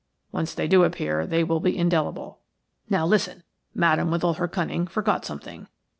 [0.31, 2.39] Once they do appear they will be indelible.
[2.89, 3.43] Now, listen!
[3.75, 5.67] Madame, with all her cunning, forgot something.